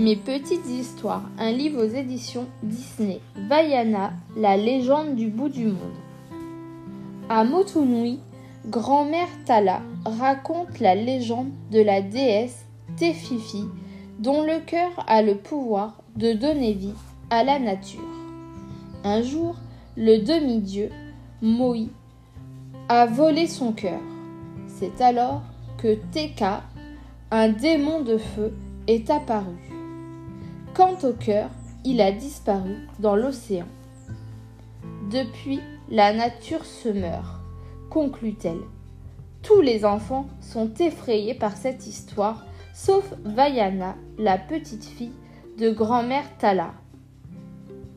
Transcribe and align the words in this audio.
Mes 0.00 0.16
petites 0.16 0.66
histoires, 0.66 1.28
un 1.38 1.52
livre 1.52 1.84
aux 1.84 1.94
éditions 1.94 2.46
Disney. 2.62 3.20
Vaiana, 3.36 4.12
la 4.34 4.56
légende 4.56 5.14
du 5.14 5.28
bout 5.28 5.50
du 5.50 5.66
monde. 5.66 5.76
À 7.28 7.44
Motunui, 7.44 8.18
grand-mère 8.64 9.28
Tala 9.44 9.82
raconte 10.06 10.80
la 10.80 10.94
légende 10.94 11.50
de 11.70 11.82
la 11.82 12.00
déesse 12.00 12.64
Tefifi, 12.96 13.66
dont 14.18 14.42
le 14.42 14.60
cœur 14.60 14.90
a 15.06 15.20
le 15.20 15.34
pouvoir 15.34 16.00
de 16.16 16.32
donner 16.32 16.72
vie 16.72 16.94
à 17.28 17.44
la 17.44 17.58
nature. 17.58 18.00
Un 19.04 19.20
jour, 19.20 19.54
le 19.98 20.16
demi-dieu, 20.16 20.88
Moi, 21.42 21.88
a 22.88 23.04
volé 23.04 23.46
son 23.46 23.72
cœur. 23.72 24.00
C'est 24.66 25.02
alors 25.02 25.42
que 25.76 25.98
Teka, 26.10 26.62
un 27.30 27.50
démon 27.50 28.00
de 28.00 28.16
feu, 28.16 28.54
est 28.86 29.10
apparu. 29.10 29.79
Quant 30.74 30.96
au 31.02 31.12
cœur, 31.12 31.50
il 31.84 32.00
a 32.00 32.12
disparu 32.12 32.76
dans 33.00 33.16
l'océan. 33.16 33.66
Depuis, 35.10 35.60
la 35.90 36.12
nature 36.12 36.64
se 36.64 36.88
meurt, 36.88 37.40
conclut-elle. 37.90 38.62
Tous 39.42 39.60
les 39.60 39.84
enfants 39.84 40.26
sont 40.40 40.72
effrayés 40.78 41.34
par 41.34 41.56
cette 41.56 41.86
histoire, 41.86 42.46
sauf 42.72 43.12
Vaiana, 43.24 43.96
la 44.16 44.38
petite 44.38 44.84
fille 44.84 45.12
de 45.58 45.70
grand-mère 45.70 46.36
Tala. 46.38 46.72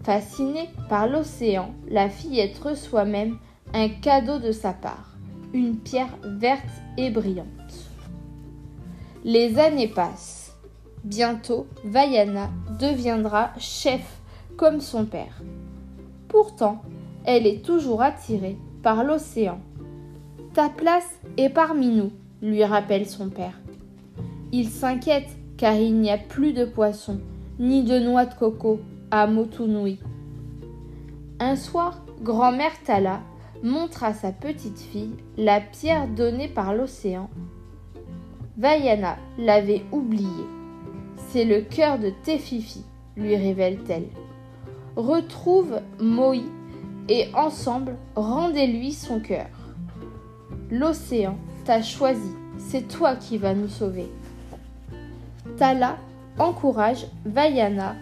Fascinée 0.04 0.70
par 0.90 1.08
l'océan, 1.08 1.74
la 1.88 2.10
fillette 2.10 2.58
reçoit 2.58 3.06
même 3.06 3.38
un 3.74 3.88
cadeau 3.88 4.40
de 4.40 4.52
sa 4.52 4.74
part, 4.74 5.16
une 5.54 5.78
pierre 5.78 6.18
verte 6.24 6.64
et 6.98 7.12
brillante. 7.12 7.48
Les 9.24 9.60
années 9.60 9.88
passent. 9.88 10.43
Bientôt, 11.04 11.68
Vaiana 11.84 12.50
deviendra 12.80 13.52
chef 13.58 14.22
comme 14.56 14.80
son 14.80 15.06
père. 15.06 15.42
Pourtant, 16.30 16.82
elle 17.26 17.46
est 17.46 17.64
toujours 17.66 18.02
attirée 18.02 18.58
par 18.82 19.04
l'océan. 19.04 19.60
Ta 20.54 20.70
place 20.70 21.20
est 21.38 21.50
parmi 21.50 21.88
nous, 21.88 22.12
lui 22.42 22.64
rappelle 22.64 23.06
son 23.06 23.30
père. 23.30 23.60
Il 24.54 24.70
s'inquiète 24.70 25.30
car 25.58 25.76
il 25.76 26.00
n'y 26.00 26.10
a 26.10 26.18
plus 26.18 26.54
de 26.54 26.64
poissons 26.64 27.20
ni 27.60 27.84
de 27.84 28.00
noix 28.00 28.26
de 28.26 28.34
coco 28.34 28.80
à 29.12 29.28
Motunui. 29.28 30.00
Un 31.40 31.56
soir, 31.56 32.02
grand-mère 32.22 32.82
Tala 32.86 33.22
montre 33.62 34.04
à 34.04 34.14
sa 34.14 34.32
petite 34.32 34.80
fille 34.80 35.16
la 35.38 35.60
pierre 35.60 36.08
donnée 36.08 36.48
par 36.48 36.74
l'océan. 36.74 37.30
Vaiana 38.58 39.18
l'avait 39.38 39.84
oubliée. 39.92 40.63
C'est 41.34 41.46
le 41.46 41.62
cœur 41.62 41.98
de 41.98 42.12
Tefifi, 42.12 42.84
lui 43.18 43.36
révèle-t-elle. 43.36 44.06
Retrouve 44.96 45.80
Moi 46.00 46.44
et 47.10 47.30
ensemble 47.34 47.96
rendez-lui 48.16 48.92
son 48.92 49.20
cœur. 49.20 49.48
L'océan 50.70 51.36
t'a 51.66 51.82
choisi, 51.82 52.36
c'est 52.60 52.88
toi 52.88 53.16
qui 53.16 53.40
vas 53.40 53.56
nous 53.56 53.68
sauver. 53.68 54.12
Tala 55.58 55.98
encourage 56.38 57.08
Vaiana 57.26 57.96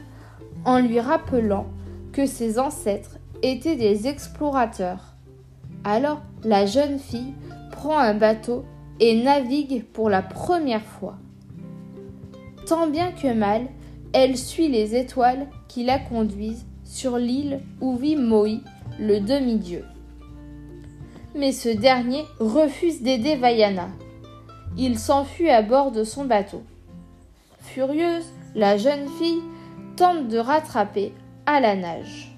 en 0.66 0.80
lui 0.80 1.00
rappelant 1.00 1.68
que 2.12 2.26
ses 2.26 2.60
ancêtres 2.60 3.18
étaient 3.44 3.78
des 3.78 4.10
explorateurs. 4.10 5.16
Alors 5.86 6.22
la 6.44 6.66
jeune 6.66 7.00
fille 7.00 7.34
prend 7.72 7.98
un 7.98 8.14
bateau 8.14 8.66
et 9.00 9.24
navigue 9.24 9.86
pour 9.94 10.10
la 10.10 10.22
première 10.22 10.84
fois. 10.84 11.16
Tant 12.72 12.88
bien 12.88 13.12
que 13.12 13.34
mal, 13.34 13.68
elle 14.14 14.38
suit 14.38 14.70
les 14.70 14.96
étoiles 14.96 15.50
qui 15.68 15.84
la 15.84 16.00
conduisent 16.00 16.66
sur 16.86 17.18
l'île 17.18 17.60
où 17.82 17.98
vit 17.98 18.16
Moi, 18.16 18.62
le 18.98 19.20
demi-dieu. 19.20 19.84
Mais 21.36 21.52
ce 21.52 21.68
dernier 21.68 22.24
refuse 22.40 23.02
d'aider 23.02 23.36
Vaiana. 23.36 23.90
Il 24.78 24.98
s'enfuit 24.98 25.50
à 25.50 25.62
bord 25.62 25.92
de 25.92 26.06
son 26.06 26.24
bateau. 26.24 26.64
Furieuse, 27.60 28.32
la 28.56 28.78
jeune 28.78 29.10
fille 29.20 29.42
tente 29.98 30.30
de 30.30 30.38
rattraper 30.38 31.12
à 31.46 31.60
la 31.60 31.76
nage. 31.76 32.34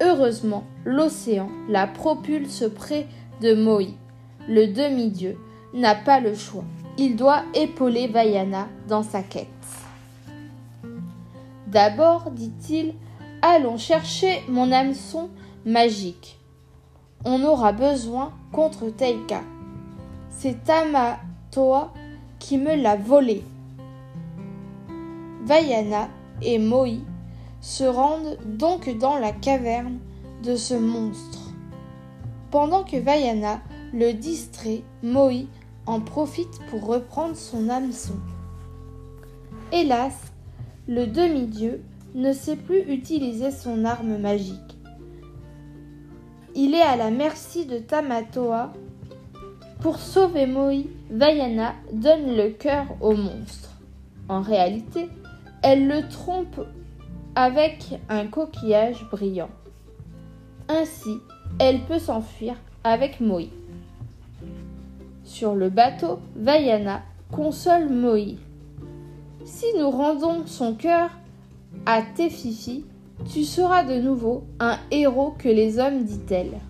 Heureusement, 0.00 0.62
l'océan 0.84 1.48
la 1.68 1.88
propulse 1.88 2.62
près 2.76 3.08
de 3.40 3.54
Moi. 3.54 3.88
Le 4.46 4.68
demi-dieu 4.68 5.36
n'a 5.74 5.96
pas 5.96 6.20
le 6.20 6.36
choix 6.36 6.62
il 6.98 7.16
doit 7.16 7.42
épauler 7.54 8.06
Vaiana 8.06 8.68
dans 8.88 9.02
sa 9.02 9.22
quête. 9.22 9.48
D'abord, 11.66 12.30
dit-il, 12.30 12.94
allons 13.42 13.76
chercher 13.76 14.42
mon 14.48 14.72
hameçon 14.72 15.28
magique. 15.64 16.38
On 17.24 17.42
aura 17.44 17.72
besoin 17.72 18.32
contre 18.52 18.88
Teika. 18.88 19.42
C'est 20.30 20.64
Tamatoa 20.64 21.92
qui 22.38 22.56
me 22.56 22.74
l'a 22.76 22.96
volé. 22.96 23.42
Vaiana 25.44 26.08
et 26.42 26.58
Moi 26.58 27.00
se 27.60 27.84
rendent 27.84 28.38
donc 28.44 28.88
dans 28.98 29.18
la 29.18 29.32
caverne 29.32 29.98
de 30.42 30.56
ce 30.56 30.74
monstre. 30.74 31.50
Pendant 32.50 32.84
que 32.84 32.96
Vaiana 32.96 33.60
le 33.92 34.12
distrait, 34.12 34.82
Moi 35.02 35.46
en 35.86 36.00
profite 36.00 36.60
pour 36.70 36.86
reprendre 36.86 37.36
son 37.36 37.68
hameçon. 37.68 38.16
Hélas, 39.72 40.14
le 40.88 41.06
demi-dieu 41.06 41.82
ne 42.14 42.32
sait 42.32 42.56
plus 42.56 42.80
utiliser 42.92 43.50
son 43.50 43.84
arme 43.84 44.18
magique. 44.18 44.78
Il 46.54 46.74
est 46.74 46.82
à 46.82 46.96
la 46.96 47.10
merci 47.10 47.66
de 47.66 47.78
Tamatoa. 47.78 48.72
Pour 49.80 49.98
sauver 49.98 50.46
Moi, 50.46 50.84
Vaiana 51.10 51.74
donne 51.92 52.34
le 52.34 52.50
cœur 52.50 52.86
au 53.00 53.14
monstre. 53.14 53.70
En 54.28 54.40
réalité, 54.40 55.08
elle 55.62 55.86
le 55.86 56.08
trompe 56.08 56.60
avec 57.34 58.00
un 58.08 58.26
coquillage 58.26 59.04
brillant. 59.10 59.50
Ainsi, 60.68 61.18
elle 61.58 61.80
peut 61.82 61.98
s'enfuir 61.98 62.56
avec 62.82 63.20
Moi. 63.20 63.50
Sur 65.26 65.56
le 65.56 65.70
bateau, 65.70 66.20
Vaiana 66.36 67.02
console 67.32 67.88
Moi. 67.88 68.36
Si 69.44 69.66
nous 69.76 69.90
rendons 69.90 70.46
son 70.46 70.74
cœur 70.74 71.10
à 71.84 72.00
Tefifi, 72.00 72.84
tu 73.28 73.42
seras 73.42 73.82
de 73.82 74.00
nouveau 74.00 74.44
un 74.60 74.78
héros 74.92 75.34
que 75.36 75.48
les 75.48 75.80
hommes, 75.80 76.04
dit-elle. 76.04 76.60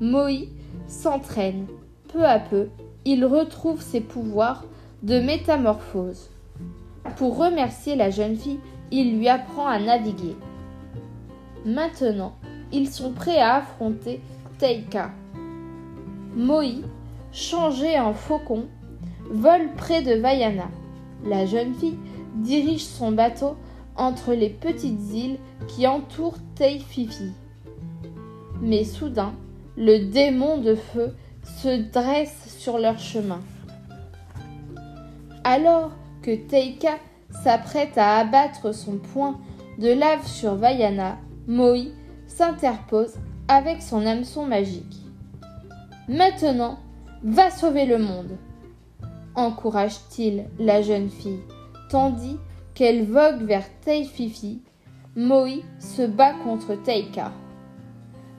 Moi 0.00 0.48
s'entraîne. 0.86 1.66
Peu 2.12 2.24
à 2.26 2.38
peu, 2.38 2.68
il 3.06 3.24
retrouve 3.24 3.80
ses 3.80 4.02
pouvoirs 4.02 4.64
de 5.02 5.18
métamorphose. 5.18 6.28
Pour 7.16 7.38
remercier 7.38 7.96
la 7.96 8.10
jeune 8.10 8.36
fille, 8.36 8.60
il 8.90 9.18
lui 9.18 9.28
apprend 9.30 9.66
à 9.66 9.78
naviguer. 9.78 10.36
Maintenant, 11.64 12.34
ils 12.70 12.90
sont 12.90 13.12
prêts 13.12 13.38
à 13.38 13.56
affronter 13.56 14.20
Teika. 14.58 15.10
Moi, 16.38 16.84
changé 17.32 17.98
en 17.98 18.14
faucon, 18.14 18.66
vole 19.28 19.74
près 19.76 20.02
de 20.02 20.14
Vaiana. 20.14 20.68
La 21.24 21.46
jeune 21.46 21.74
fille 21.74 21.98
dirige 22.36 22.84
son 22.84 23.10
bateau 23.10 23.56
entre 23.96 24.34
les 24.34 24.48
petites 24.48 25.12
îles 25.12 25.38
qui 25.66 25.88
entourent 25.88 26.38
Teififi. 26.54 27.32
Mais 28.62 28.84
soudain, 28.84 29.32
le 29.76 29.98
démon 30.12 30.58
de 30.58 30.76
feu 30.76 31.12
se 31.42 31.90
dresse 31.90 32.56
sur 32.56 32.78
leur 32.78 33.00
chemin. 33.00 33.40
Alors 35.42 35.90
que 36.22 36.36
Teika 36.36 36.98
s'apprête 37.42 37.98
à 37.98 38.18
abattre 38.18 38.72
son 38.72 38.98
poing 38.98 39.40
de 39.80 39.88
lave 39.88 40.24
sur 40.24 40.54
Vaiana, 40.54 41.18
Moi 41.48 41.88
s'interpose 42.28 43.14
avec 43.48 43.82
son 43.82 44.06
hameçon 44.06 44.46
magique. 44.46 45.07
Maintenant, 46.08 46.78
va 47.22 47.50
sauver 47.50 47.84
le 47.84 47.98
monde, 47.98 48.38
encourage-t-il 49.34 50.46
la 50.58 50.80
jeune 50.80 51.10
fille, 51.10 51.42
tandis 51.90 52.38
qu'elle 52.74 53.04
vogue 53.04 53.42
vers 53.42 53.68
Teififi. 53.80 54.62
Moi 55.16 55.62
se 55.78 56.06
bat 56.06 56.32
contre 56.44 56.76
Teika. 56.76 57.32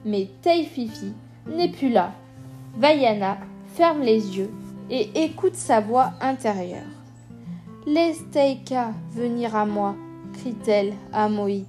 Mais 0.04 0.28
Teififi 0.42 1.12
n'est 1.46 1.68
plus 1.68 1.90
là. 1.90 2.12
Vaiana 2.76 3.38
ferme 3.74 4.00
les 4.00 4.38
yeux 4.38 4.50
et 4.88 5.24
écoute 5.24 5.54
sa 5.54 5.80
voix 5.80 6.12
intérieure. 6.20 6.80
Laisse 7.86 8.28
Teika 8.32 8.92
venir 9.12 9.54
à 9.54 9.64
moi, 9.64 9.94
crie-t-elle 10.32 10.94
à 11.12 11.28
Moi. 11.28 11.66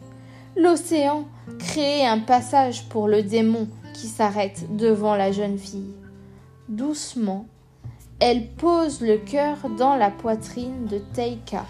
L'océan 0.56 1.26
crée 1.60 2.06
un 2.06 2.20
passage 2.20 2.90
pour 2.90 3.08
le 3.08 3.22
démon 3.22 3.68
s'arrête 4.08 4.76
devant 4.76 5.16
la 5.16 5.32
jeune 5.32 5.58
fille. 5.58 5.94
Doucement, 6.70 7.46
elle 8.20 8.48
pose 8.48 9.02
le 9.02 9.18
cœur 9.18 9.58
dans 9.78 9.96
la 9.96 10.12
poitrine 10.12 10.86
de 10.86 11.00
Teika. 11.14 11.66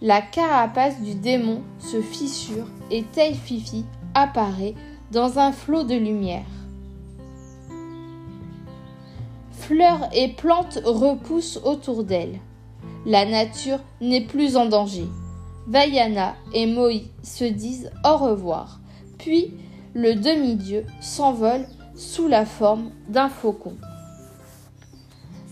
La 0.00 0.20
carapace 0.20 1.00
du 1.00 1.14
démon 1.14 1.62
se 1.78 2.02
fissure 2.02 2.66
et 2.90 3.04
Teififi 3.04 3.84
apparaît 4.14 4.74
dans 5.10 5.38
un 5.38 5.52
flot 5.52 5.84
de 5.84 5.94
lumière. 5.94 6.44
Fleurs 9.52 10.08
et 10.12 10.28
plantes 10.28 10.80
repoussent 10.84 11.60
autour 11.64 12.02
d'elle. 12.04 12.40
La 13.06 13.24
nature 13.24 13.78
n'est 14.00 14.26
plus 14.26 14.56
en 14.56 14.66
danger. 14.66 15.06
Vaiana 15.68 16.34
et 16.52 16.66
Moi 16.66 17.02
se 17.22 17.44
disent 17.44 17.90
au 18.04 18.16
revoir, 18.16 18.80
puis 19.18 19.54
le 19.94 20.14
demi-dieu 20.14 20.86
s'envole 21.00 21.66
sous 21.94 22.28
la 22.28 22.46
forme 22.46 22.90
d'un 23.08 23.28
faucon. 23.28 23.76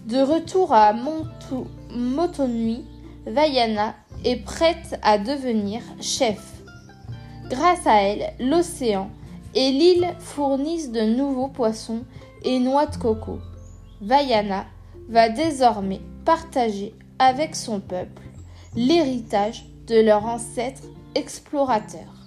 De 0.07 0.19
retour 0.19 0.73
à 0.73 0.95
Motonui, 1.95 2.85
Vaiana 3.27 3.95
est 4.25 4.43
prête 4.43 4.99
à 5.03 5.19
devenir 5.19 5.83
chef. 6.01 6.41
Grâce 7.51 7.87
à 7.87 8.03
elle, 8.03 8.33
l'océan 8.41 9.11
et 9.55 9.71
l'île 9.71 10.15
fournissent 10.19 10.93
de 10.93 11.03
nouveaux 11.03 11.49
poissons 11.49 12.05
et 12.45 12.59
noix 12.59 12.87
de 12.87 12.97
coco. 12.97 13.39
Vaiana 14.01 14.65
va 15.09 15.29
désormais 15.29 16.01
partager 16.25 16.95
avec 17.19 17.55
son 17.55 17.81
peuple 17.81 18.23
l'héritage 18.75 19.67
de 19.87 20.01
leur 20.01 20.25
ancêtre 20.25 20.83
explorateur. 21.15 22.20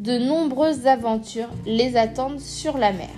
De 0.00 0.16
nombreuses 0.16 0.86
aventures 0.86 1.50
les 1.66 1.98
attendent 1.98 2.40
sur 2.40 2.78
la 2.78 2.90
mer. 2.90 3.10